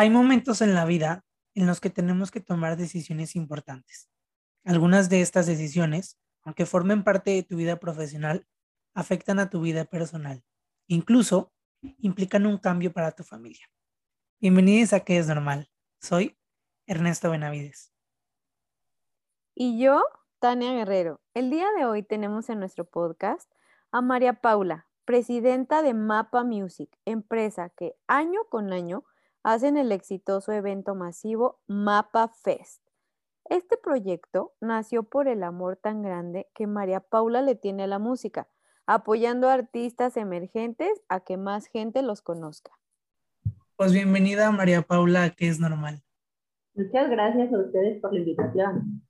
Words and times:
Hay 0.00 0.08
momentos 0.08 0.62
en 0.62 0.72
la 0.72 0.86
vida 0.86 1.26
en 1.54 1.66
los 1.66 1.78
que 1.78 1.90
tenemos 1.90 2.30
que 2.30 2.40
tomar 2.40 2.78
decisiones 2.78 3.36
importantes. 3.36 4.08
Algunas 4.64 5.10
de 5.10 5.20
estas 5.20 5.46
decisiones, 5.46 6.18
aunque 6.42 6.64
formen 6.64 7.04
parte 7.04 7.32
de 7.32 7.42
tu 7.42 7.56
vida 7.56 7.76
profesional, 7.76 8.46
afectan 8.94 9.38
a 9.38 9.50
tu 9.50 9.60
vida 9.60 9.84
personal. 9.84 10.42
Incluso 10.86 11.52
implican 11.98 12.46
un 12.46 12.56
cambio 12.56 12.94
para 12.94 13.12
tu 13.12 13.24
familia. 13.24 13.66
Bienvenidos 14.40 14.94
a 14.94 15.00
Que 15.00 15.18
es 15.18 15.26
Normal. 15.26 15.68
Soy 16.00 16.34
Ernesto 16.86 17.30
Benavides. 17.30 17.92
Y 19.54 19.78
yo, 19.82 20.02
Tania 20.38 20.72
Guerrero. 20.72 21.20
El 21.34 21.50
día 21.50 21.66
de 21.76 21.84
hoy 21.84 22.02
tenemos 22.02 22.48
en 22.48 22.58
nuestro 22.58 22.86
podcast 22.86 23.52
a 23.92 24.00
María 24.00 24.40
Paula, 24.40 24.88
presidenta 25.04 25.82
de 25.82 25.92
Mapa 25.92 26.42
Music, 26.42 26.88
empresa 27.04 27.68
que 27.68 27.96
año 28.06 28.40
con 28.48 28.72
año 28.72 29.04
hacen 29.42 29.76
el 29.76 29.92
exitoso 29.92 30.52
evento 30.52 30.94
masivo 30.94 31.60
Mapa 31.66 32.28
Fest. 32.28 32.82
Este 33.48 33.76
proyecto 33.76 34.52
nació 34.60 35.02
por 35.02 35.28
el 35.28 35.42
amor 35.42 35.76
tan 35.76 36.02
grande 36.02 36.48
que 36.54 36.66
María 36.66 37.00
Paula 37.00 37.42
le 37.42 37.54
tiene 37.54 37.84
a 37.84 37.86
la 37.86 37.98
música, 37.98 38.48
apoyando 38.86 39.48
a 39.48 39.54
artistas 39.54 40.16
emergentes 40.16 41.02
a 41.08 41.20
que 41.20 41.36
más 41.36 41.66
gente 41.66 42.02
los 42.02 42.22
conozca. 42.22 42.72
Pues 43.76 43.92
bienvenida 43.92 44.50
María 44.50 44.82
Paula, 44.82 45.30
que 45.30 45.48
es 45.48 45.58
normal. 45.58 46.02
Muchas 46.74 47.10
gracias 47.10 47.52
a 47.52 47.58
ustedes 47.58 48.00
por 48.00 48.12
la 48.12 48.20
invitación. 48.20 49.02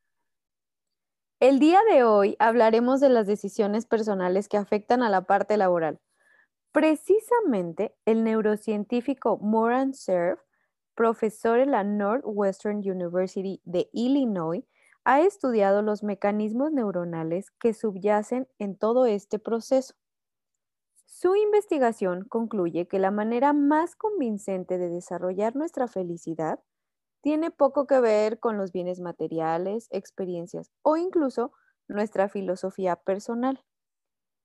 El 1.40 1.59
día 1.59 1.80
de 1.90 2.04
hoy 2.04 2.37
hablaremos 2.38 3.01
de 3.01 3.09
las 3.09 3.26
decisiones 3.26 3.87
personales 3.87 4.48
que 4.48 4.59
afectan 4.59 5.02
a 5.02 5.10
la 5.10 5.23
parte 5.23 5.56
laboral. 5.56 5.98
Precisamente 6.73 7.97
el 8.06 8.24
neurocientífico 8.24 9.38
Moran 9.38 9.95
Cerf, 9.95 10.41
profesor 10.96 11.60
en 11.60 11.70
la 11.70 11.84
Northwestern 11.84 12.79
University 12.79 13.60
de 13.65 13.88
Illinois, 13.93 14.65
ha 15.04 15.21
estudiado 15.21 15.80
los 15.82 16.02
mecanismos 16.02 16.73
neuronales 16.73 17.51
que 17.52 17.73
subyacen 17.73 18.49
en 18.59 18.77
todo 18.77 19.07
este 19.07 19.38
proceso. 19.38 19.95
Su 21.04 21.37
investigación 21.37 22.24
concluye 22.27 22.88
que 22.88 22.99
la 22.99 23.10
manera 23.10 23.52
más 23.52 23.96
convincente 23.96 24.79
de 24.79 24.88
desarrollar 24.88 25.55
nuestra 25.55 25.88
felicidad 25.88 26.60
tiene 27.23 27.51
poco 27.51 27.87
que 27.87 28.01
ver 28.01 28.40
con 28.40 28.59
los 28.59 28.73
bienes 28.73 29.01
materiales, 29.01 29.88
experiencias 29.90 30.71
o 30.82 30.96
incluso 30.96 31.52
nuestra 31.88 32.29
filosofía 32.29 32.96
personal. 32.96 33.65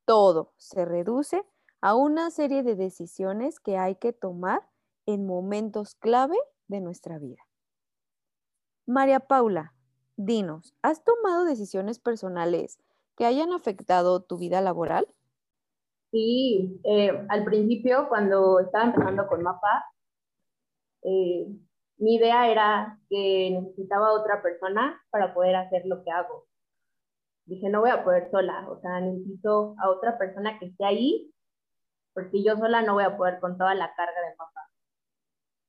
Todo 0.05 0.53
se 0.57 0.85
reduce 0.85 1.45
a 1.81 1.95
una 1.95 2.31
serie 2.31 2.63
de 2.63 2.75
decisiones 2.75 3.59
que 3.59 3.77
hay 3.77 3.95
que 3.95 4.13
tomar 4.13 4.61
en 5.05 5.25
momentos 5.25 5.95
clave 5.95 6.37
de 6.67 6.81
nuestra 6.81 7.19
vida. 7.19 7.45
María 8.87 9.19
Paula, 9.19 9.73
dinos, 10.15 10.73
¿has 10.81 11.03
tomado 11.03 11.45
decisiones 11.45 11.99
personales 11.99 12.79
que 13.15 13.25
hayan 13.25 13.51
afectado 13.51 14.21
tu 14.21 14.37
vida 14.37 14.61
laboral? 14.61 15.07
Sí, 16.11 16.79
eh, 16.83 17.25
al 17.29 17.43
principio 17.43 18.07
cuando 18.09 18.59
estaba 18.59 18.85
empezando 18.85 19.27
con 19.27 19.43
Mapa, 19.43 19.85
eh, 21.03 21.47
mi 21.97 22.15
idea 22.15 22.49
era 22.49 22.99
que 23.09 23.51
necesitaba 23.51 24.13
otra 24.13 24.41
persona 24.41 25.01
para 25.09 25.33
poder 25.33 25.55
hacer 25.55 25.83
lo 25.85 26.03
que 26.03 26.11
hago. 26.11 26.45
Dije, 27.45 27.69
no 27.69 27.81
voy 27.81 27.91
a 27.91 28.03
poder 28.03 28.29
sola, 28.31 28.67
o 28.69 28.79
sea, 28.81 29.01
necesito 29.01 29.75
a 29.79 29.89
otra 29.89 30.17
persona 30.17 30.57
que 30.57 30.67
esté 30.67 30.83
ahí 30.83 31.31
porque 32.15 32.41
yo 32.41 32.55
sola 32.57 32.81
no 32.81 32.93
voy 32.93 33.03
a 33.03 33.15
poder 33.15 33.39
con 33.39 33.57
toda 33.57 33.75
la 33.75 33.93
carga 33.93 34.21
de 34.27 34.35
papá. 34.37 34.61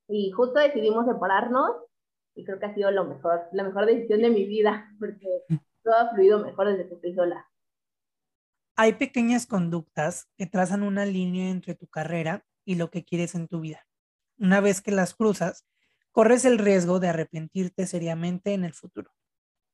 Y 0.07 0.31
justo 0.31 0.59
decidimos 0.59 1.05
separarnos 1.05 1.83
y 2.33 2.45
creo 2.45 2.57
que 2.57 2.65
ha 2.67 2.73
sido 2.73 2.89
lo 2.91 3.03
mejor, 3.03 3.47
la 3.51 3.63
mejor 3.63 3.85
decisión 3.85 4.21
de 4.21 4.29
mi 4.29 4.45
vida, 4.45 4.89
porque 4.99 5.27
todo 5.83 5.95
ha 5.95 6.09
fluido 6.09 6.39
mejor 6.39 6.69
desde 6.69 6.87
que 6.87 6.95
estoy 6.95 7.13
sola. 7.13 7.45
Hay 8.77 8.93
pequeñas 8.93 9.45
conductas 9.45 10.29
que 10.37 10.45
trazan 10.45 10.83
una 10.83 11.05
línea 11.05 11.49
entre 11.49 11.75
tu 11.75 11.87
carrera 11.87 12.45
y 12.63 12.75
lo 12.75 12.89
que 12.89 13.03
quieres 13.03 13.35
en 13.35 13.47
tu 13.47 13.59
vida. 13.59 13.85
Una 14.39 14.61
vez 14.61 14.81
que 14.81 14.91
las 14.91 15.15
cruzas, 15.15 15.67
corres 16.11 16.45
el 16.45 16.59
riesgo 16.59 16.99
de 16.99 17.09
arrepentirte 17.09 17.87
seriamente 17.87 18.53
en 18.53 18.63
el 18.63 18.73
futuro. 18.73 19.11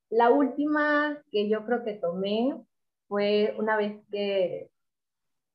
La 0.09 0.29
última 0.29 1.21
que 1.31 1.49
yo 1.49 1.65
creo 1.65 1.83
que 1.83 1.93
tomé 1.93 2.55
fue 3.07 3.53
una 3.57 3.75
vez 3.75 4.01
que 4.09 4.72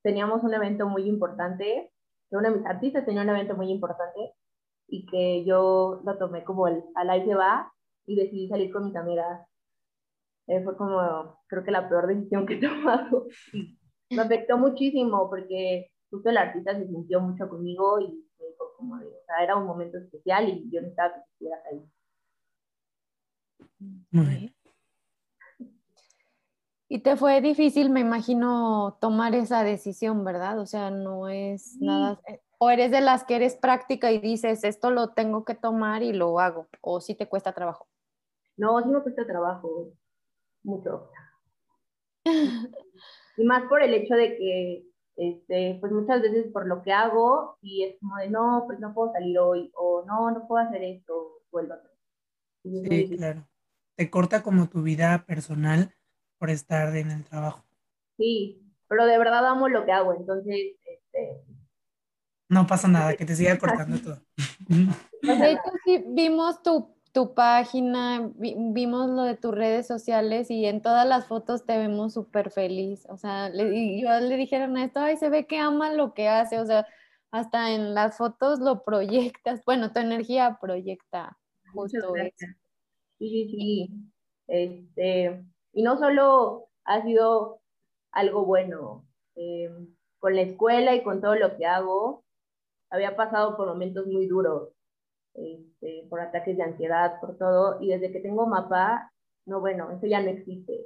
teníamos 0.02 0.42
un 0.42 0.54
evento 0.54 0.88
muy 0.88 1.08
importante, 1.08 1.92
que 2.30 2.36
uno 2.36 2.50
de 2.50 2.58
mis 2.58 2.66
artistas 2.66 3.04
tenía 3.04 3.22
un 3.22 3.30
evento 3.30 3.54
muy 3.56 3.70
importante 3.70 4.34
y 4.88 5.06
que 5.06 5.44
yo 5.44 6.00
lo 6.04 6.18
tomé 6.18 6.44
como 6.44 6.66
al 6.66 7.10
aire 7.10 7.34
va 7.34 7.72
y 8.06 8.16
decidí 8.16 8.48
salir 8.48 8.72
con 8.72 8.84
mis 8.84 8.96
amigas. 8.96 9.46
Eh, 10.46 10.62
fue 10.64 10.76
como, 10.76 11.38
creo 11.46 11.62
que 11.62 11.70
la 11.70 11.88
peor 11.88 12.06
decisión 12.06 12.46
que 12.46 12.54
he 12.54 12.60
tomado. 12.68 13.26
Me 14.10 14.22
afectó 14.22 14.56
muchísimo 14.56 15.28
porque 15.28 15.90
justo 16.10 16.30
el 16.30 16.38
artista 16.38 16.74
se 16.74 16.86
sintió 16.86 17.20
mucho 17.20 17.48
conmigo 17.48 18.00
y 18.00 18.08
me 18.38 18.46
dijo 18.46 18.72
como, 18.76 18.98
de, 18.98 19.06
o 19.06 19.24
sea, 19.26 19.44
era 19.44 19.56
un 19.56 19.66
momento 19.66 19.98
especial 19.98 20.48
y 20.48 20.70
yo 20.70 20.80
necesitaba 20.80 21.14
que 21.14 21.20
estuvieras 21.20 21.62
ahí. 21.70 21.84
Muy 24.10 24.26
bien. 24.26 24.57
Y 26.90 27.00
te 27.00 27.16
fue 27.16 27.42
difícil, 27.42 27.90
me 27.90 28.00
imagino, 28.00 28.96
tomar 29.00 29.34
esa 29.34 29.62
decisión, 29.62 30.24
¿verdad? 30.24 30.58
O 30.58 30.66
sea, 30.66 30.90
no 30.90 31.28
es 31.28 31.76
nada... 31.80 32.20
Eh, 32.26 32.40
o 32.58 32.70
eres 32.70 32.90
de 32.90 33.00
las 33.00 33.24
que 33.24 33.36
eres 33.36 33.54
práctica 33.54 34.10
y 34.10 34.18
dices, 34.18 34.64
esto 34.64 34.90
lo 34.90 35.10
tengo 35.10 35.44
que 35.44 35.54
tomar 35.54 36.02
y 36.02 36.12
lo 36.12 36.40
hago, 36.40 36.66
o 36.80 37.00
sí 37.00 37.14
te 37.14 37.28
cuesta 37.28 37.52
trabajo. 37.52 37.86
No, 38.56 38.82
sí 38.82 38.88
me 38.88 39.00
cuesta 39.00 39.24
trabajo, 39.24 39.92
mucho. 40.64 41.10
y 43.36 43.44
más 43.44 43.62
por 43.68 43.82
el 43.82 43.94
hecho 43.94 44.14
de 44.14 44.36
que, 44.36 44.86
este, 45.16 45.78
pues 45.80 45.92
muchas 45.92 46.20
veces 46.20 46.50
por 46.52 46.66
lo 46.66 46.82
que 46.82 46.92
hago, 46.92 47.58
y 47.60 47.84
es 47.84 48.00
como 48.00 48.16
de, 48.16 48.28
no, 48.28 48.64
pues 48.66 48.80
no 48.80 48.92
puedo 48.92 49.12
salir 49.12 49.38
hoy, 49.38 49.70
o 49.76 50.04
no, 50.04 50.30
no 50.32 50.48
puedo 50.48 50.66
hacer 50.66 50.82
esto, 50.82 51.42
o 51.50 51.60
el 51.60 51.70
otro. 51.70 51.90
Sí, 52.64 53.14
claro. 53.16 53.46
Te 53.94 54.10
corta 54.10 54.42
como 54.42 54.68
tu 54.68 54.82
vida 54.82 55.24
personal 55.26 55.94
por 56.38 56.50
estar 56.50 56.94
en 56.96 57.10
el 57.10 57.24
trabajo. 57.24 57.64
Sí, 58.16 58.62
pero 58.88 59.06
de 59.06 59.18
verdad 59.18 59.46
amo 59.46 59.68
lo 59.68 59.84
que 59.84 59.92
hago, 59.92 60.14
entonces, 60.14 60.76
este... 60.84 61.42
No 62.48 62.66
pasa 62.66 62.88
nada, 62.88 63.14
que 63.14 63.26
te 63.26 63.36
siga 63.36 63.58
cortando 63.58 64.00
todo. 64.00 64.20
De 65.22 65.50
hecho, 65.52 65.70
sí, 65.84 66.04
vimos 66.08 66.62
tu, 66.62 66.94
tu 67.12 67.34
página, 67.34 68.30
vimos 68.36 69.10
lo 69.10 69.22
de 69.22 69.36
tus 69.36 69.54
redes 69.54 69.86
sociales 69.86 70.50
y 70.50 70.64
en 70.64 70.80
todas 70.80 71.06
las 71.06 71.26
fotos 71.26 71.66
te 71.66 71.76
vemos 71.76 72.14
súper 72.14 72.50
feliz. 72.50 73.04
O 73.08 73.16
sea, 73.16 73.50
le, 73.50 74.00
yo 74.00 74.08
le 74.20 74.36
dijeron 74.36 74.76
a 74.76 74.84
esto, 74.84 75.00
ay, 75.00 75.16
se 75.16 75.28
ve 75.28 75.46
que 75.46 75.58
ama 75.58 75.92
lo 75.92 76.14
que 76.14 76.28
hace, 76.28 76.60
o 76.60 76.66
sea, 76.66 76.86
hasta 77.30 77.72
en 77.72 77.94
las 77.94 78.16
fotos 78.16 78.60
lo 78.60 78.84
proyectas, 78.84 79.62
bueno, 79.66 79.92
tu 79.92 80.00
energía 80.00 80.58
proyecta 80.60 81.36
justo 81.72 82.16
eso. 82.16 82.46
Sí, 83.18 83.28
sí, 83.28 83.48
sí. 83.50 83.90
Este, 84.46 85.44
y 85.78 85.82
no 85.84 85.96
solo 85.96 86.70
ha 86.86 87.04
sido 87.04 87.60
algo 88.10 88.44
bueno, 88.44 89.06
eh, 89.36 89.70
con 90.18 90.34
la 90.34 90.42
escuela 90.42 90.96
y 90.96 91.04
con 91.04 91.20
todo 91.20 91.36
lo 91.36 91.56
que 91.56 91.66
hago, 91.66 92.24
había 92.90 93.14
pasado 93.14 93.56
por 93.56 93.68
momentos 93.68 94.04
muy 94.08 94.26
duros, 94.26 94.70
este, 95.34 96.04
por 96.10 96.20
ataques 96.20 96.56
de 96.56 96.64
ansiedad, 96.64 97.20
por 97.20 97.38
todo, 97.38 97.80
y 97.80 97.90
desde 97.90 98.10
que 98.10 98.18
tengo 98.18 98.44
mapa, 98.44 99.12
no, 99.46 99.60
bueno, 99.60 99.92
eso 99.92 100.08
ya 100.08 100.20
no 100.20 100.30
existe. 100.30 100.80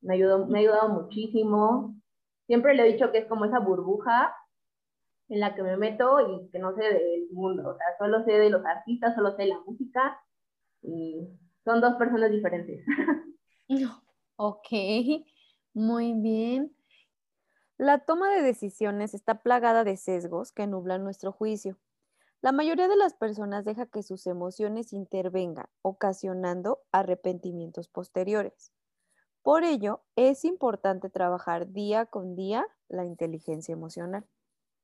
Me, 0.00 0.14
ayudó, 0.14 0.46
me 0.46 0.60
ha 0.60 0.62
ayudado 0.62 0.88
muchísimo. 0.88 1.94
Siempre 2.46 2.74
le 2.74 2.84
he 2.88 2.92
dicho 2.94 3.12
que 3.12 3.18
es 3.18 3.26
como 3.26 3.44
esa 3.44 3.58
burbuja 3.58 4.34
en 5.28 5.40
la 5.40 5.54
que 5.54 5.62
me 5.62 5.76
meto 5.76 6.18
y 6.18 6.48
que 6.48 6.58
no 6.58 6.74
sé 6.76 6.82
del 6.82 7.28
mundo, 7.30 7.72
o 7.72 7.76
sea, 7.76 7.86
solo 7.98 8.24
sé 8.24 8.32
de 8.32 8.48
los 8.48 8.64
artistas, 8.64 9.14
solo 9.14 9.36
sé 9.36 9.42
de 9.42 9.48
la 9.48 9.60
música, 9.66 10.18
y 10.80 11.28
son 11.62 11.82
dos 11.82 11.96
personas 11.96 12.30
diferentes. 12.30 12.82
No. 13.68 14.09
Ok, 14.42 14.68
muy 15.74 16.14
bien. 16.14 16.74
La 17.76 17.98
toma 17.98 18.30
de 18.30 18.40
decisiones 18.40 19.12
está 19.12 19.42
plagada 19.42 19.84
de 19.84 19.98
sesgos 19.98 20.50
que 20.50 20.66
nublan 20.66 21.04
nuestro 21.04 21.30
juicio. 21.30 21.76
La 22.40 22.50
mayoría 22.50 22.88
de 22.88 22.96
las 22.96 23.12
personas 23.12 23.66
deja 23.66 23.84
que 23.84 24.02
sus 24.02 24.26
emociones 24.26 24.94
intervengan, 24.94 25.66
ocasionando 25.82 26.80
arrepentimientos 26.90 27.88
posteriores. 27.88 28.72
Por 29.42 29.62
ello, 29.62 30.00
es 30.16 30.46
importante 30.46 31.10
trabajar 31.10 31.70
día 31.70 32.06
con 32.06 32.34
día 32.34 32.66
la 32.88 33.04
inteligencia 33.04 33.74
emocional. 33.74 34.24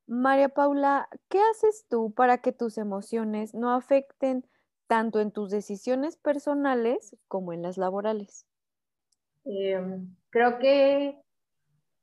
María 0.06 0.50
Paula, 0.50 1.08
¿qué 1.30 1.40
haces 1.50 1.86
tú 1.88 2.12
para 2.12 2.42
que 2.42 2.52
tus 2.52 2.76
emociones 2.76 3.54
no 3.54 3.74
afecten 3.74 4.46
tanto 4.86 5.18
en 5.18 5.32
tus 5.32 5.48
decisiones 5.50 6.18
personales 6.18 7.16
como 7.26 7.54
en 7.54 7.62
las 7.62 7.78
laborales? 7.78 8.46
Em, 9.46 10.08
creo 10.30 10.58
que 10.58 11.16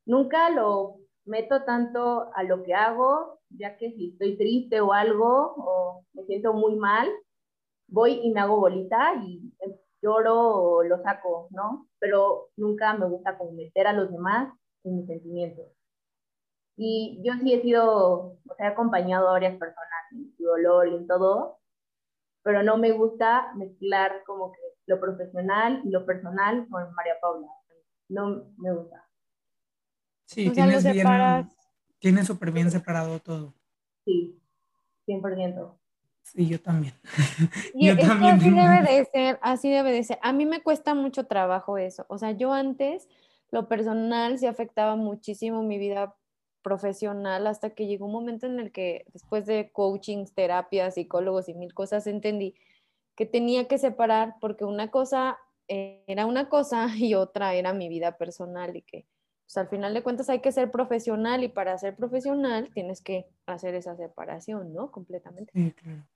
nunca 0.06 0.50
lo 0.50 1.00
meto 1.25 1.63
tanto 1.66 2.31
a 2.34 2.44
lo 2.44 2.63
que 2.63 2.74
hago, 2.74 3.40
ya 3.50 3.78
que 3.78 3.92
si 3.92 4.12
estoy 4.12 4.38
triste 4.38 4.81
o 4.81 4.94
algo, 4.94 5.54
o 5.57 6.06
me 6.13 6.24
siento 6.24 6.54
muy 6.54 6.75
mal, 6.75 7.10
voy 7.88 8.19
y 8.24 8.31
me 8.31 8.40
hago 8.42 8.57
bolita 8.60 9.16
y 9.25 9.54
lloro 10.01 10.36
o 10.40 10.84
lo 10.84 11.01
saco, 11.04 11.48
¿no? 11.51 11.88
Pero 12.00 12.50
nunca 12.57 12.94
me 12.94 13.07
gusta 13.07 13.38
como 13.38 13.51
meter 13.54 13.88
a 13.88 13.94
los 13.94 14.12
demás 14.12 14.54
en 14.86 14.98
mis 14.98 15.07
sentimientos. 15.07 15.68
Y 16.78 17.22
yo 17.24 17.34
sí 17.42 17.54
he 17.54 17.62
sido, 17.62 18.38
o 18.50 18.56
sea, 18.57 18.68
he 18.68 18.69
acompañado 18.72 19.30
a 19.30 19.34
varias 19.34 19.57
personas 19.57 20.12
en 20.12 20.34
su 20.38 20.44
dolor 20.44 20.88
y 20.88 20.95
en 20.95 21.07
todo, 21.07 21.60
pero 22.44 22.63
no 22.63 22.78
me 22.78 22.92
gusta 22.92 23.54
mezclar 23.56 24.24
como 24.25 24.51
que 24.51 24.60
lo 24.85 25.00
profesional 25.00 25.81
y 25.83 25.89
lo 25.89 26.06
personal 26.06 26.68
con 26.69 26.94
María 26.94 27.15
Paula. 27.21 27.47
No 28.09 28.51
me 28.57 28.74
gusta. 28.74 29.07
Sí, 30.25 30.50
tienes, 30.50 30.83
bien, 30.83 31.50
tienes 32.00 32.27
súper 32.27 32.51
bien 32.51 32.71
separado 32.71 33.19
todo. 33.19 33.53
Sí, 34.06 34.39
100%. 35.07 35.77
Sí, 36.24 36.47
yo 36.47 36.62
también. 36.62 36.94
Y 37.74 37.88
yo 37.88 37.97
también. 37.97 38.35
así 38.35 38.50
debe 38.50 38.81
de 38.81 39.06
ser, 39.06 39.39
así 39.41 39.69
debe 39.69 39.91
de 39.91 40.03
ser. 40.03 40.19
A 40.21 40.33
mí 40.33 40.45
me 40.45 40.62
cuesta 40.62 40.94
mucho 40.94 41.25
trabajo 41.25 41.77
eso. 41.77 42.06
O 42.07 42.18
sea, 42.18 42.31
yo 42.31 42.53
antes, 42.53 43.07
lo 43.51 43.68
personal 43.68 44.39
sí 44.39 44.47
afectaba 44.47 44.95
muchísimo 44.95 45.63
mi 45.63 45.77
vida 45.77 46.15
profesional 46.63 47.45
hasta 47.45 47.71
que 47.71 47.88
llegó 47.88 48.06
un 48.06 48.13
momento 48.13 48.47
en 48.47 48.59
el 48.59 48.71
que 48.71 49.06
después 49.13 49.45
de 49.45 49.71
coachings, 49.71 50.33
terapias, 50.33 50.95
psicólogos 50.95 51.50
y 51.50 51.53
mil 51.53 51.74
cosas 51.74 52.07
entendí 52.07 52.56
que 53.15 53.25
tenía 53.25 53.68
que 53.68 53.77
separar 53.77 54.36
porque 54.39 54.65
una 54.65 54.92
cosa 54.92 55.38
era 55.68 56.25
una 56.25 56.50
cosa 56.50 56.88
y 56.98 57.13
otra 57.13 57.54
era 57.54 57.74
mi 57.74 57.89
vida 57.89 58.18
personal 58.18 58.75
y 58.75 58.81
que 58.81 59.06
pues, 59.45 59.57
al 59.57 59.69
final 59.69 59.94
de 59.94 60.04
cuentas 60.04 60.30
hay 60.30 60.42
que 60.42 60.51
ser 60.51 60.71
profesional 60.71 61.44
y 61.44 61.50
para 61.50 61.77
ser 61.77 61.95
profesional 61.95 62.69
tienes 62.74 63.01
que 63.01 63.27
hacer 63.45 63.75
esa 63.75 63.95
separación, 63.95 64.74
¿no? 64.74 64.92
Completamente. 64.92 65.51
Sí, 65.54 65.71
claro. 65.71 66.07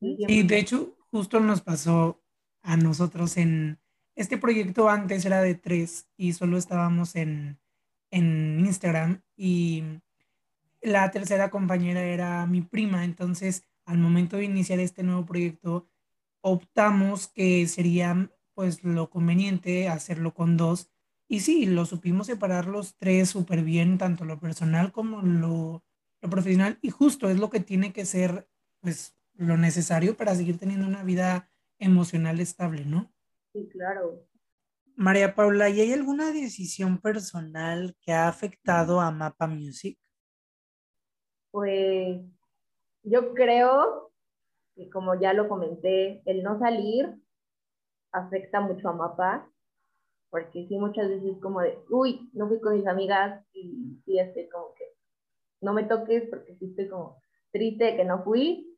Y 0.00 0.42
de 0.44 0.58
hecho 0.58 0.96
justo 1.10 1.40
nos 1.40 1.60
pasó 1.60 2.22
a 2.62 2.76
nosotros 2.76 3.36
en 3.36 3.78
este 4.14 4.38
proyecto 4.38 4.88
antes 4.88 5.24
era 5.24 5.42
de 5.42 5.54
tres 5.54 6.08
y 6.16 6.32
solo 6.32 6.56
estábamos 6.56 7.16
en, 7.16 7.58
en 8.10 8.60
Instagram 8.60 9.22
y 9.36 9.82
la 10.80 11.10
tercera 11.10 11.50
compañera 11.50 12.02
era 12.02 12.46
mi 12.46 12.62
prima, 12.62 13.04
entonces 13.04 13.64
al 13.84 13.98
momento 13.98 14.36
de 14.36 14.44
iniciar 14.44 14.80
este 14.80 15.02
nuevo 15.02 15.26
proyecto 15.26 15.86
optamos 16.44 17.26
que 17.28 17.66
sería 17.66 18.30
pues 18.52 18.84
lo 18.84 19.08
conveniente 19.08 19.88
hacerlo 19.88 20.34
con 20.34 20.58
dos. 20.58 20.92
Y 21.26 21.40
sí, 21.40 21.64
lo 21.64 21.86
supimos 21.86 22.26
separar 22.26 22.66
los 22.66 22.96
tres 22.98 23.30
súper 23.30 23.62
bien, 23.62 23.96
tanto 23.96 24.26
lo 24.26 24.38
personal 24.38 24.92
como 24.92 25.22
lo, 25.22 25.82
lo, 26.20 26.30
profesional. 26.30 26.78
Y 26.82 26.90
justo 26.90 27.30
es 27.30 27.38
lo 27.38 27.48
que 27.48 27.60
tiene 27.60 27.94
que 27.94 28.04
ser 28.04 28.46
pues 28.80 29.16
lo 29.32 29.56
necesario 29.56 30.18
para 30.18 30.34
seguir 30.34 30.58
teniendo 30.58 30.86
una 30.86 31.02
vida 31.02 31.50
emocional 31.78 32.38
estable, 32.38 32.84
¿no? 32.84 33.10
Sí, 33.54 33.66
claro. 33.72 34.28
María 34.96 35.34
Paula, 35.34 35.70
¿y 35.70 35.80
hay 35.80 35.92
alguna 35.94 36.30
decisión 36.30 36.98
personal 36.98 37.96
que 38.02 38.12
ha 38.12 38.28
afectado 38.28 39.00
a 39.00 39.10
Mapa 39.10 39.46
Music? 39.46 39.98
Pues 41.50 42.20
yo 43.02 43.32
creo 43.32 44.13
y 44.76 44.90
como 44.90 45.14
ya 45.14 45.32
lo 45.32 45.48
comenté, 45.48 46.22
el 46.26 46.42
no 46.42 46.58
salir 46.58 47.14
afecta 48.12 48.60
mucho 48.60 48.88
a 48.88 48.92
Mapa, 48.92 49.50
porque 50.30 50.66
sí 50.66 50.78
muchas 50.78 51.08
veces 51.08 51.36
como 51.40 51.60
de, 51.60 51.78
uy, 51.90 52.30
no 52.32 52.48
fui 52.48 52.60
con 52.60 52.76
mis 52.76 52.86
amigas 52.86 53.44
y, 53.52 54.00
y 54.06 54.18
este 54.18 54.48
como 54.48 54.74
que 54.74 54.84
no 55.60 55.72
me 55.72 55.84
toques 55.84 56.28
porque 56.28 56.56
sí 56.56 56.66
estoy 56.66 56.88
como 56.88 57.22
triste 57.52 57.84
de 57.84 57.96
que 57.96 58.04
no 58.04 58.24
fui, 58.24 58.76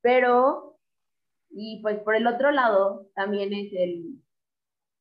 pero, 0.00 0.78
y 1.50 1.80
pues 1.82 1.98
por 2.00 2.14
el 2.16 2.26
otro 2.26 2.50
lado 2.50 3.08
también 3.14 3.52
es 3.52 3.72
el, 3.72 4.22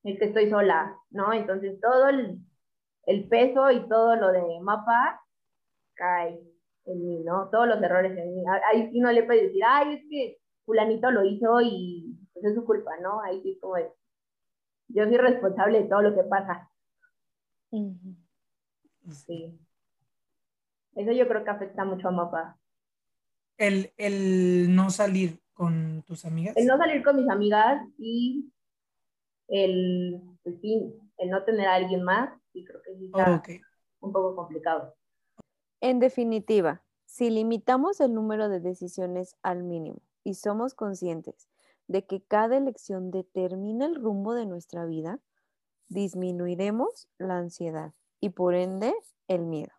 el 0.04 0.18
que 0.18 0.26
estoy 0.26 0.50
sola, 0.50 0.98
¿no? 1.10 1.34
Entonces 1.34 1.80
todo 1.82 2.10
el, 2.10 2.40
el 3.06 3.28
peso 3.28 3.72
y 3.72 3.88
todo 3.88 4.16
lo 4.16 4.32
de 4.32 4.60
Mapa 4.62 5.22
cae 5.96 6.53
en 6.86 7.06
mí, 7.06 7.24
¿no? 7.24 7.50
Todos 7.50 7.68
los 7.68 7.82
errores 7.82 8.18
en 8.18 8.36
mí. 8.36 8.44
Ahí 8.72 8.90
sí 8.92 9.00
no 9.00 9.12
le 9.12 9.24
puedes 9.24 9.44
decir, 9.44 9.64
ay, 9.66 9.96
es 9.96 10.04
que 10.10 10.38
fulanito 10.66 11.12
lo 11.12 11.24
hizo 11.24 11.62
y 11.62 12.18
pues 12.34 12.46
es 12.46 12.56
su 12.56 12.66
culpa, 12.66 12.92
¿no? 13.02 13.22
Ahí 13.22 13.42
sí 13.42 13.58
como 13.60 13.78
es. 13.78 13.88
Yo 14.90 15.06
soy 15.06 15.18
responsable 15.18 15.84
de 15.84 15.90
todo 15.90 16.02
lo 16.02 16.16
que 16.16 16.24
pasa. 16.24 16.70
Sí. 19.10 19.60
Eso 20.96 21.12
yo 21.12 21.28
creo 21.28 21.44
que 21.44 21.50
afecta 21.50 21.84
mucho 21.86 22.08
a 22.08 22.12
Mapa. 22.12 22.60
El, 23.58 23.92
el 23.98 24.76
no 24.76 24.90
salir 24.90 25.42
con 25.54 26.04
tus 26.04 26.26
amigas. 26.26 26.56
El 26.58 26.68
no 26.68 26.78
salir 26.78 27.04
con 27.04 27.18
mis 27.18 27.30
amigas 27.30 27.82
y 27.98 28.52
el, 29.48 30.22
pues 30.44 30.56
el 30.64 31.30
no 31.30 31.44
tener 31.44 31.68
a 31.68 31.76
alguien 31.76 32.04
más, 32.04 32.30
y 32.54 32.64
creo 32.66 32.82
que 32.82 32.96
sí 32.96 33.06
está 33.06 33.42
un 34.00 34.12
poco 34.12 34.36
complicado. 34.36 34.96
En 35.84 36.00
definitiva, 36.00 36.82
si 37.04 37.30
limitamos 37.30 38.00
el 38.00 38.14
número 38.14 38.48
de 38.48 38.62
decisiones 38.62 39.36
al 39.44 39.64
mínimo 39.64 40.00
y 40.24 40.36
somos 40.36 40.76
conscientes 40.76 41.50
de 41.90 42.06
que 42.06 42.22
cada 42.22 42.56
elección 42.56 43.12
determina 43.12 43.86
el 43.86 43.96
rumbo 43.96 44.34
de 44.34 44.46
nuestra 44.46 44.86
vida, 44.86 45.20
disminuiremos 45.90 47.10
la 47.18 47.38
ansiedad 47.38 47.92
y 48.22 48.30
por 48.30 48.56
ende 48.56 48.94
el 49.28 49.42
miedo. 49.42 49.74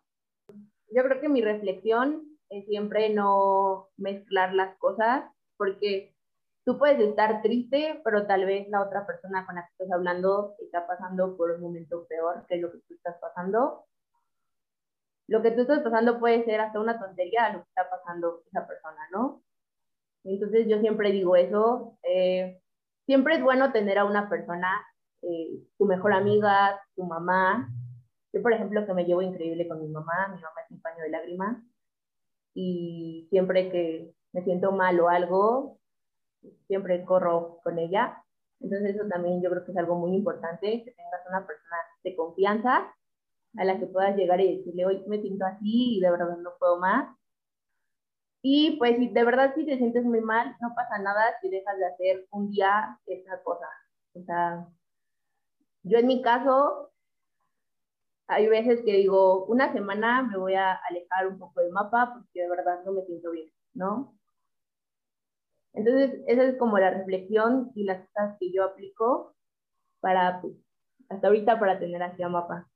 Yo 0.91 1.01
creo 1.01 1.19
que 1.19 1.27
mi 1.27 1.41
reflexión 1.41 2.37
es 2.49 2.67
siempre 2.67 3.09
no 3.09 3.89
mezclar 3.97 4.53
las 4.53 4.77
cosas 4.77 5.25
porque 5.57 6.13
tú 6.65 6.77
puedes 6.77 6.99
estar 6.99 7.41
triste, 7.41 7.99
pero 8.03 8.27
tal 8.27 8.45
vez 8.45 8.69
la 8.69 8.83
otra 8.83 9.07
persona 9.07 9.43
con 9.47 9.55
la 9.55 9.63
que 9.63 9.71
estás 9.71 9.91
hablando 9.91 10.53
está 10.59 10.85
pasando 10.85 11.35
por 11.35 11.49
un 11.49 11.61
momento 11.61 12.05
peor 12.07 12.45
que 12.47 12.57
lo 12.57 12.71
que 12.71 12.77
tú 12.87 12.93
estás 12.93 13.15
pasando 13.19 13.87
lo 15.27 15.41
que 15.41 15.51
tú 15.51 15.61
estás 15.61 15.79
pasando 15.81 16.19
puede 16.19 16.43
ser 16.45 16.61
hasta 16.61 16.79
una 16.79 16.99
tontería 16.99 17.51
lo 17.51 17.63
que 17.63 17.69
está 17.69 17.89
pasando 17.89 18.43
esa 18.47 18.67
persona, 18.67 19.07
¿no? 19.11 19.41
Entonces 20.23 20.67
yo 20.67 20.79
siempre 20.79 21.11
digo 21.11 21.35
eso, 21.35 21.97
eh, 22.03 22.59
siempre 23.05 23.35
es 23.35 23.43
bueno 23.43 23.71
tener 23.71 23.97
a 23.99 24.05
una 24.05 24.29
persona, 24.29 24.69
eh, 25.21 25.59
tu 25.77 25.85
mejor 25.85 26.13
amiga, 26.13 26.79
tu 26.95 27.03
mamá. 27.03 27.69
Yo, 28.33 28.41
por 28.41 28.53
ejemplo, 28.53 28.85
que 28.85 28.93
me 28.93 29.05
llevo 29.05 29.21
increíble 29.21 29.67
con 29.67 29.81
mi 29.81 29.87
mamá, 29.87 30.27
mi 30.27 30.41
mamá 30.41 30.61
es 30.63 30.71
un 30.71 30.81
paño 30.81 31.03
de 31.03 31.09
lágrimas, 31.09 31.57
y 32.53 33.27
siempre 33.29 33.69
que 33.71 34.13
me 34.33 34.43
siento 34.43 34.71
mal 34.71 34.99
o 34.99 35.09
algo, 35.09 35.79
siempre 36.67 37.03
corro 37.05 37.59
con 37.63 37.79
ella. 37.79 38.23
Entonces 38.59 38.95
eso 38.95 39.07
también 39.07 39.41
yo 39.41 39.49
creo 39.49 39.65
que 39.65 39.71
es 39.71 39.77
algo 39.77 39.95
muy 39.95 40.15
importante, 40.15 40.83
que 40.83 40.91
tengas 40.91 41.21
una 41.29 41.45
persona 41.45 41.77
de 42.03 42.15
confianza 42.15 42.93
a 43.57 43.65
la 43.65 43.79
que 43.79 43.87
puedas 43.87 44.15
llegar 44.15 44.39
y 44.41 44.57
decirle, 44.57 44.85
hoy 44.85 45.03
me 45.07 45.21
siento 45.21 45.45
así 45.45 45.97
y 45.97 46.01
de 46.01 46.11
verdad 46.11 46.37
no 46.37 46.51
puedo 46.59 46.79
más. 46.79 47.15
Y 48.41 48.77
pues 48.77 48.97
de 49.13 49.23
verdad 49.23 49.53
si 49.55 49.65
te 49.65 49.77
sientes 49.77 50.03
muy 50.05 50.21
mal, 50.21 50.55
no 50.61 50.73
pasa 50.75 50.99
nada 50.99 51.23
si 51.41 51.49
dejas 51.49 51.77
de 51.77 51.85
hacer 51.87 52.27
un 52.31 52.51
día 52.51 52.99
esa 53.07 53.41
cosa. 53.43 53.67
O 54.13 54.21
sea, 54.23 54.67
yo 55.83 55.97
en 55.99 56.07
mi 56.07 56.21
caso, 56.21 56.91
hay 58.27 58.47
veces 58.47 58.81
que 58.85 58.93
digo, 58.93 59.45
una 59.45 59.71
semana 59.73 60.23
me 60.23 60.37
voy 60.37 60.55
a 60.55 60.73
alejar 60.73 61.27
un 61.27 61.39
poco 61.39 61.61
del 61.61 61.71
mapa 61.71 62.13
porque 62.13 62.41
de 62.41 62.49
verdad 62.49 62.83
no 62.85 62.93
me 62.93 63.03
siento 63.05 63.31
bien, 63.31 63.51
¿no? 63.73 64.15
Entonces, 65.73 66.21
esa 66.27 66.43
es 66.43 66.57
como 66.57 66.79
la 66.79 66.89
reflexión 66.89 67.71
y 67.75 67.83
las 67.83 68.07
cosas 68.09 68.37
que 68.39 68.51
yo 68.51 68.63
aplico 68.63 69.35
para, 69.99 70.41
pues, 70.41 70.53
hasta 71.09 71.27
ahorita 71.27 71.59
para 71.59 71.79
tener 71.79 72.01
así 72.01 72.23
a 72.23 72.29
mapa. 72.29 72.67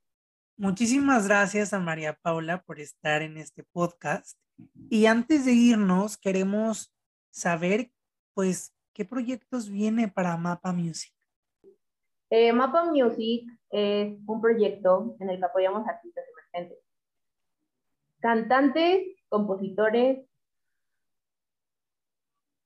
Muchísimas 0.60 1.26
gracias 1.26 1.72
a 1.72 1.80
María 1.80 2.20
Paula 2.22 2.62
por 2.64 2.82
estar 2.82 3.22
en 3.22 3.38
este 3.38 3.64
podcast. 3.64 4.38
Y 4.90 5.06
antes 5.06 5.46
de 5.46 5.54
irnos, 5.54 6.18
queremos 6.18 6.94
saber, 7.30 7.94
pues, 8.34 8.76
qué 8.94 9.06
proyectos 9.06 9.70
viene 9.70 10.10
para 10.10 10.36
Mapa 10.36 10.74
Music. 10.74 11.14
Eh, 12.30 12.52
Mapa 12.52 12.84
Music 12.84 13.50
es 13.70 14.20
un 14.28 14.42
proyecto 14.42 15.16
en 15.22 15.30
el 15.30 15.40
que 15.40 15.46
apoyamos 15.46 15.88
artistas 15.88 16.26
emergentes. 16.30 16.84
Cantantes, 18.20 19.16
compositores, 19.30 20.28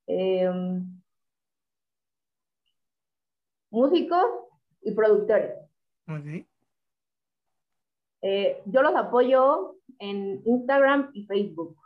em, 0.07 0.99
músicos 3.69 4.25
y 4.81 4.95
productores. 4.95 5.53
Okay. 6.07 6.47
Eh, 8.25 8.63
yo 8.65 8.81
los 8.81 8.95
apoyo 8.95 9.75
en 9.99 10.41
Instagram 10.45 11.11
y 11.13 11.25
Facebook. 11.25 11.77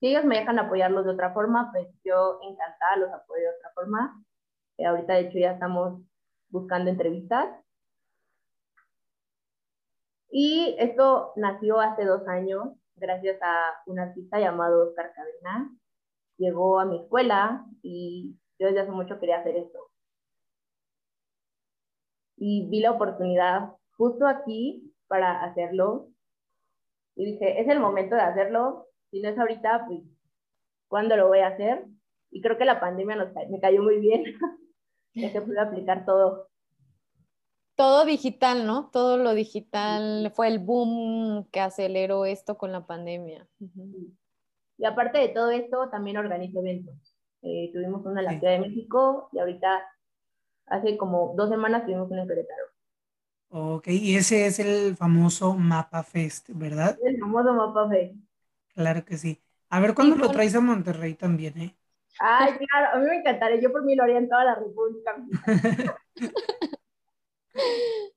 Si 0.00 0.08
ellos 0.08 0.24
me 0.24 0.38
dejan 0.38 0.58
apoyarlos 0.58 1.04
de 1.04 1.12
otra 1.12 1.32
forma, 1.32 1.70
pues 1.72 1.86
yo 2.04 2.40
encantada 2.42 2.96
los 2.96 3.12
apoyo 3.12 3.42
de 3.42 3.56
otra 3.56 3.70
forma. 3.74 4.24
Eh, 4.76 4.84
ahorita, 4.84 5.14
de 5.14 5.20
hecho, 5.20 5.38
ya 5.38 5.52
estamos 5.52 6.02
buscando 6.48 6.90
entrevistas. 6.90 7.48
Y 10.30 10.74
esto 10.80 11.32
nació 11.36 11.80
hace 11.80 12.04
dos 12.04 12.26
años 12.26 12.70
gracias 12.96 13.40
a 13.40 13.82
un 13.86 14.00
artista 14.00 14.40
llamado 14.40 14.88
Oscar 14.88 15.12
Cadena. 15.14 15.70
Llegó 16.38 16.80
a 16.80 16.86
mi 16.86 17.02
escuela 17.02 17.64
y 17.82 18.36
yo 18.58 18.66
desde 18.66 18.80
hace 18.80 18.90
mucho 18.90 19.20
quería 19.20 19.38
hacer 19.38 19.56
esto. 19.58 19.78
Y 22.36 22.68
vi 22.68 22.80
la 22.80 22.90
oportunidad 22.90 23.76
justo 23.96 24.26
aquí 24.26 24.93
para 25.14 25.44
hacerlo. 25.44 26.08
Y 27.14 27.24
dije, 27.24 27.60
es 27.60 27.68
el 27.68 27.78
momento 27.78 28.16
de 28.16 28.22
hacerlo. 28.22 28.88
Si 29.12 29.20
no 29.20 29.28
es 29.28 29.38
ahorita, 29.38 29.84
pues, 29.86 30.00
¿cuándo 30.88 31.16
lo 31.16 31.28
voy 31.28 31.38
a 31.38 31.48
hacer? 31.48 31.84
Y 32.32 32.40
creo 32.40 32.58
que 32.58 32.64
la 32.64 32.80
pandemia 32.80 33.14
nos, 33.14 33.32
me 33.48 33.60
cayó 33.60 33.80
muy 33.80 34.00
bien. 34.00 34.24
ya 35.14 35.30
se 35.30 35.40
pudo 35.40 35.60
aplicar 35.60 36.04
todo. 36.04 36.48
Todo 37.76 38.04
digital, 38.04 38.66
¿no? 38.66 38.90
Todo 38.90 39.16
lo 39.16 39.34
digital 39.34 40.32
fue 40.34 40.48
el 40.48 40.58
boom 40.58 41.48
que 41.52 41.60
aceleró 41.60 42.24
esto 42.24 42.58
con 42.58 42.72
la 42.72 42.84
pandemia. 42.84 43.46
Y 44.78 44.84
aparte 44.84 45.18
de 45.18 45.28
todo 45.28 45.50
esto, 45.52 45.90
también 45.90 46.16
organizo 46.16 46.58
eventos. 46.58 46.96
Eh, 47.42 47.70
tuvimos 47.72 48.04
una 48.04 48.18
en 48.18 48.26
la 48.26 48.38
Ciudad 48.40 48.54
de 48.54 48.66
México 48.68 49.28
y 49.30 49.38
ahorita, 49.38 49.80
hace 50.66 50.96
como 50.96 51.34
dos 51.36 51.50
semanas, 51.50 51.84
tuvimos 51.84 52.10
una 52.10 52.22
en 52.22 52.28
Querétaro. 52.28 52.73
Ok, 53.56 53.86
y 53.86 54.16
ese 54.16 54.46
es 54.46 54.58
el 54.58 54.96
famoso 54.96 55.54
Mapa 55.54 56.02
Fest, 56.02 56.48
¿verdad? 56.54 56.98
El 57.04 57.20
famoso 57.20 57.54
Mapa 57.54 57.88
Fest. 57.88 58.16
Claro 58.74 59.04
que 59.04 59.16
sí. 59.16 59.40
A 59.70 59.78
ver 59.78 59.94
cuándo 59.94 60.16
lo 60.16 60.28
traes 60.32 60.56
a 60.56 60.60
Monterrey 60.60 61.14
también, 61.14 61.56
¿eh? 61.58 61.76
Ay, 62.18 62.54
claro, 62.54 62.94
a 62.94 62.98
mí 62.98 63.06
me 63.08 63.18
encantaría. 63.18 63.60
Yo 63.60 63.70
por 63.70 63.84
mí 63.84 63.94
lo 63.94 64.02
haría 64.02 64.18
en 64.18 64.28
toda 64.28 64.44
la 64.44 64.56
República. 64.56 65.14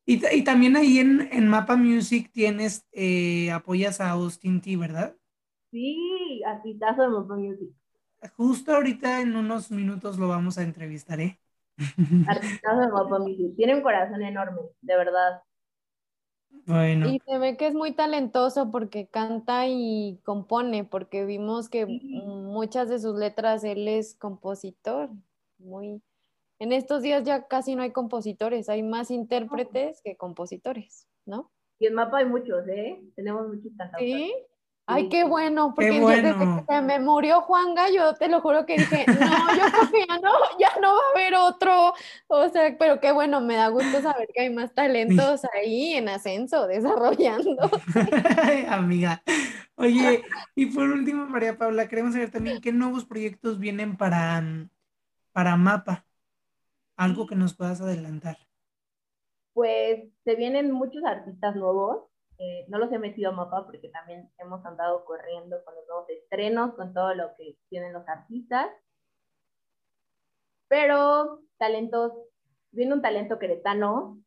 y, 0.08 0.25
y, 0.36 0.44
también 0.44 0.75
ahí 0.75 0.98
en, 0.98 1.29
en 1.32 1.48
Mapa 1.48 1.75
Music 1.75 2.32
tienes, 2.34 2.88
eh, 2.91 3.51
apoyas 3.51 4.01
a 4.01 4.10
Austin 4.10 4.60
T, 4.60 4.75
¿verdad? 4.75 5.15
Sí, 5.70 6.41
artistazo 6.48 7.03
de 7.03 7.10
Mapa 7.10 7.36
Music. 7.36 7.70
Justo 8.36 8.74
ahorita 8.74 9.22
en 9.22 9.36
unos 9.36 9.70
minutos 9.70 10.17
lo 10.17 10.27
vamos 10.29 10.58
a 10.58 10.63
entrevistar, 10.63 11.20
¿eh? 11.20 11.39
Artistazo 12.27 12.79
de 12.79 13.19
Music. 13.19 13.55
Tiene 13.55 13.75
un 13.75 13.81
corazón 13.81 14.22
enorme, 14.22 14.62
de 14.81 14.98
verdad. 14.98 15.41
Bueno. 16.65 17.07
Y 17.07 17.19
se 17.19 17.38
ve 17.38 17.55
que 17.55 17.67
es 17.67 17.75
muy 17.75 17.93
talentoso 17.93 18.72
porque 18.72 19.07
canta 19.07 19.67
y 19.67 20.19
compone, 20.24 20.84
porque 20.84 21.25
vimos 21.25 21.69
que 21.69 21.86
muchas 21.86 22.89
de 22.89 23.00
sus 23.00 23.17
letras 23.17 23.63
él 23.63 23.88
es 23.88 24.15
compositor. 24.15 25.10
Muy. 25.60 26.01
En 26.60 26.72
estos 26.72 27.03
días 27.03 27.24
ya 27.24 27.48
casi 27.48 27.75
no 27.75 27.84
hay 27.84 27.91
compositores, 27.91 28.67
hay 28.69 28.81
más 28.81 29.12
intérpretes 29.12 30.01
que 30.01 30.17
compositores, 30.17 31.07
¿no? 31.25 31.51
Y 31.79 31.86
en 31.86 31.93
mapa 31.93 32.17
hay 32.17 32.25
muchos, 32.25 32.67
¿eh? 32.67 33.00
Tenemos 33.15 33.48
muchos 33.48 33.72
cantantes. 33.77 34.00
Sí. 34.00 34.34
Ay, 34.89 35.10
qué 35.10 35.25
bueno, 35.25 35.74
porque 35.75 36.00
desde 36.00 36.34
que 36.34 36.63
se 36.65 36.82
me 36.82 36.98
murió 37.01 37.41
Juan 37.41 37.75
Gallo, 37.75 38.13
te 38.13 38.29
lo 38.29 38.39
juro 38.39 38.65
que 38.65 38.77
dije, 38.77 39.06
no, 39.06 39.56
yo 39.56 39.65
creo 39.70 39.91
que 39.91 40.06
ya 40.08 40.17
no, 40.17 40.32
ya 40.58 40.72
no 40.82 40.94
va 40.94 41.00
a 41.00 41.12
haber 41.13 41.36
otro, 41.36 41.94
o 42.27 42.48
sea, 42.48 42.74
pero 42.79 43.01
qué 43.01 43.12
bueno, 43.12 43.41
me 43.41 43.56
da 43.56 43.67
gusto 43.67 44.01
saber 44.01 44.29
que 44.34 44.44
hay 44.44 44.50
más 44.50 44.74
talentos 44.74 45.41
ahí 45.53 45.96
en 45.96 46.08
ascenso, 46.08 46.67
desarrollando. 46.67 47.70
Amiga, 48.70 49.22
oye, 49.75 50.24
y 50.56 50.67
por 50.67 50.89
último, 50.89 51.25
María 51.25 51.58
Paula, 51.58 51.89
queremos 51.89 52.13
saber 52.13 52.32
también 52.32 52.62
qué 52.62 52.72
nuevos 52.72 53.03
proyectos 53.03 53.60
vienen 53.60 53.98
para, 53.98 54.41
para 55.34 55.58
Mapa, 55.58 56.06
algo 56.96 57.27
que 57.27 57.36
nos 57.36 57.53
puedas 57.58 57.82
adelantar. 57.82 58.38
Pues 59.51 60.06
se 60.24 60.36
vienen 60.36 60.72
muchos 60.72 61.03
artistas 61.03 61.58
nuevos, 61.58 62.06
eh, 62.39 62.65
no 62.67 62.77
los 62.77 62.91
he 62.91 63.00
metido 63.00 63.32
a 63.32 63.34
mapa 63.34 63.65
porque 63.65 63.89
también 63.89 64.32
hemos 64.38 64.63
andado 64.65 65.03
corriendo 65.06 65.63
con 65.63 65.75
los 65.75 65.88
nuevos 65.88 66.10
estrenos, 66.10 66.75
con 66.75 66.94
todo 66.94 67.15
lo 67.15 67.36
que 67.36 67.58
tienen 67.70 67.94
los 67.94 68.08
artistas. 68.08 68.70
Pero 70.67 71.41
talentos, 71.58 72.13
viene 72.72 72.94
un 72.94 73.01
talento 73.01 73.39
queretano, 73.39 74.22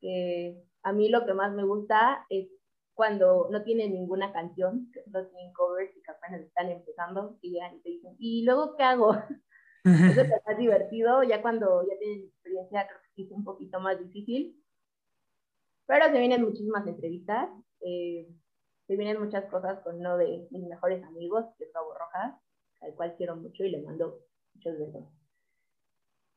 que 0.00 0.62
a 0.82 0.92
mí 0.92 1.08
lo 1.08 1.26
que 1.26 1.34
más 1.34 1.52
me 1.52 1.64
gusta 1.64 2.24
es 2.30 2.48
cuando 2.94 3.48
no 3.50 3.62
tienen 3.62 3.92
ninguna 3.92 4.32
canción, 4.32 4.90
que 4.92 5.02
no 5.06 5.26
tienen 5.26 5.52
covers 5.52 5.94
y 5.96 6.02
que 6.02 6.10
apenas 6.10 6.42
están 6.42 6.70
empezando 6.70 7.38
y 7.40 7.52
llegan 7.52 7.76
y 7.76 7.80
te 7.80 7.88
dicen, 7.90 8.16
¿y 8.18 8.44
luego 8.44 8.76
qué 8.76 8.82
hago? 8.82 9.16
Eso 9.84 10.20
está 10.20 10.54
divertido, 10.58 11.22
ya 11.22 11.42
cuando 11.42 11.82
ya 11.88 11.98
tienen 11.98 12.26
experiencia 12.26 12.86
creo 12.86 13.00
que 13.14 13.22
es 13.22 13.30
un 13.30 13.44
poquito 13.44 13.80
más 13.80 13.98
difícil, 13.98 14.56
pero 15.90 16.06
se 16.06 16.20
vienen 16.20 16.44
muchísimas 16.44 16.86
entrevistas, 16.86 17.48
eh, 17.80 18.24
se 18.86 18.96
vienen 18.96 19.18
muchas 19.20 19.44
cosas 19.46 19.80
con 19.80 19.96
uno 19.96 20.16
de 20.18 20.46
mis 20.52 20.62
mejores 20.62 21.02
amigos, 21.02 21.46
que 21.58 21.64
es 21.64 21.72
Gabo 21.72 21.92
Rojas, 21.94 22.32
al 22.80 22.94
cual 22.94 23.16
quiero 23.16 23.34
mucho 23.34 23.64
y 23.64 23.72
le 23.72 23.82
mando 23.82 24.20
muchos 24.54 24.78
besos. 24.78 25.04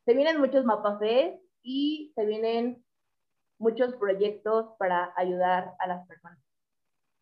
Se 0.05 0.15
vienen 0.15 0.39
muchos 0.39 0.65
mapafes 0.65 1.39
y 1.61 2.11
se 2.15 2.25
vienen 2.25 2.83
muchos 3.59 3.93
proyectos 3.97 4.71
para 4.79 5.13
ayudar 5.15 5.75
a 5.77 5.85
las 5.85 6.07
personas. 6.07 6.39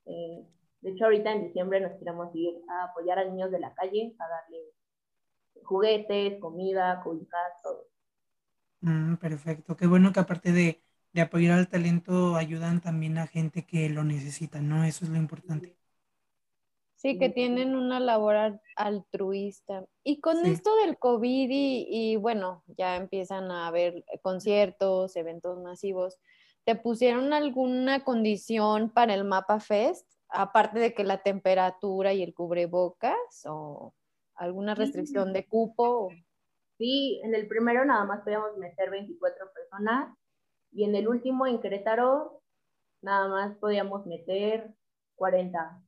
Eh, 0.05 0.47
de 0.79 0.89
hecho, 0.89 1.03
ahorita 1.03 1.33
en 1.33 1.47
diciembre 1.47 1.81
nos 1.81 1.99
queremos 1.99 2.33
ir 2.33 2.61
a 2.69 2.85
apoyar 2.85 3.19
a 3.19 3.25
niños 3.25 3.51
de 3.51 3.59
la 3.59 3.73
calle, 3.73 4.15
a 4.17 4.27
darles 4.29 4.73
juguetes, 5.65 6.39
comida, 6.39 7.01
cobijas, 7.03 7.61
todo. 7.61 7.87
Mm, 8.79 9.15
perfecto. 9.17 9.75
Qué 9.75 9.85
bueno 9.85 10.13
que 10.13 10.21
aparte 10.21 10.53
de 10.53 10.81
de 11.13 11.21
apoyar 11.21 11.59
al 11.59 11.67
talento 11.67 12.35
ayudan 12.35 12.81
también 12.81 13.17
a 13.17 13.27
gente 13.27 13.65
que 13.65 13.89
lo 13.89 14.03
necesita, 14.03 14.61
¿no? 14.61 14.83
Eso 14.83 15.05
es 15.05 15.11
lo 15.11 15.17
importante. 15.17 15.75
Sí, 16.95 17.17
que 17.17 17.29
tienen 17.29 17.75
una 17.75 17.99
labor 17.99 18.59
altruista. 18.75 19.85
Y 20.03 20.21
con 20.21 20.45
esto 20.45 20.75
del 20.85 20.99
COVID 20.99 21.47
y, 21.49 22.15
bueno, 22.17 22.63
ya 22.67 22.95
empiezan 22.95 23.49
a 23.49 23.67
haber 23.67 24.05
conciertos, 24.21 25.15
eventos 25.15 25.59
masivos, 25.63 26.19
¿te 26.63 26.75
pusieron 26.75 27.33
alguna 27.33 28.03
condición 28.03 28.91
para 28.91 29.15
el 29.15 29.23
Mapa 29.23 29.59
Fest? 29.59 30.07
Aparte 30.29 30.79
de 30.79 30.93
que 30.93 31.03
la 31.03 31.23
temperatura 31.23 32.13
y 32.13 32.21
el 32.21 32.35
cubrebocas 32.35 33.17
o 33.45 33.95
alguna 34.35 34.75
restricción 34.75 35.33
de 35.33 35.47
cupo. 35.47 36.09
Sí, 36.77 37.19
en 37.23 37.33
el 37.33 37.47
primero 37.47 37.83
nada 37.83 38.05
más 38.05 38.21
podíamos 38.21 38.55
meter 38.57 38.91
24 38.91 39.51
personas 39.53 40.15
y 40.71 40.83
en 40.85 40.95
el 40.95 41.07
último, 41.07 41.47
en 41.47 41.59
Querétaro, 41.59 42.41
nada 43.01 43.27
más 43.27 43.57
podíamos 43.57 44.05
meter 44.05 44.73
40. 45.15 45.81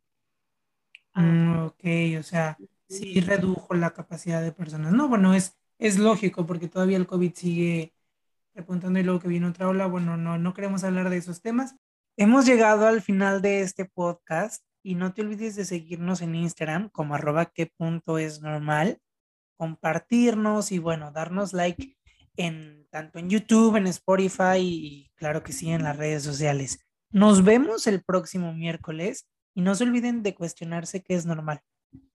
Mm, 1.16 1.66
ok, 1.66 1.84
o 2.20 2.24
sea, 2.24 2.58
sí 2.88 3.22
redujo 3.22 3.74
la 3.74 3.92
capacidad 3.92 4.42
de 4.42 4.52
personas. 4.52 4.94
No, 4.94 5.08
bueno, 5.08 5.34
es, 5.34 5.58
es 5.78 5.98
lógico 5.98 6.46
porque 6.46 6.68
todavía 6.68 6.98
el 6.98 7.08
COVID 7.08 7.34
sigue 7.34 7.94
repuntando 8.54 9.00
y 9.00 9.04
luego 9.04 9.20
que 9.20 9.28
viene 9.28 9.48
otra 9.48 9.68
ola. 9.68 9.88
Bueno, 9.88 10.18
no, 10.18 10.38
no 10.38 10.54
queremos 10.54 10.84
hablar 10.84 11.10
de 11.10 11.18
esos 11.18 11.42
temas. 11.42 11.76
Hemos 12.18 12.46
llegado 12.46 12.88
al 12.88 13.02
final 13.02 13.42
de 13.42 13.62
este 13.62 13.86
podcast 13.86 14.64
y 14.84 14.96
no 14.96 15.14
te 15.14 15.22
olvides 15.22 15.56
de 15.56 15.66
seguirnos 15.66 16.22
en 16.22 16.36
Instagram 16.36 16.90
como 16.90 17.16
arroba 17.16 17.46
que 17.46 17.68
punto 17.68 18.18
es 18.18 18.42
normal, 18.42 19.00
compartirnos 19.58 20.72
y 20.72 20.78
bueno, 20.78 21.12
darnos 21.12 21.54
like 21.54 21.98
en 22.38 22.88
tanto 22.90 23.20
en 23.20 23.30
YouTube, 23.30 23.76
en 23.76 23.88
Spotify 23.88 24.58
y 24.58 25.12
claro 25.16 25.44
que 25.44 25.54
sí 25.54 25.72
en 25.72 25.84
las 25.84 25.98
redes 25.98 26.24
sociales. 26.24 26.80
Nos 27.12 27.44
vemos 27.44 27.88
el 27.88 28.04
próximo 28.04 28.54
miércoles 28.54 29.28
y 29.54 29.62
no 29.62 29.76
se 29.76 29.84
olviden 29.84 30.24
de 30.24 30.36
cuestionarse 30.36 31.04
qué 31.04 31.16
es 31.16 31.26
normal. 31.26 31.62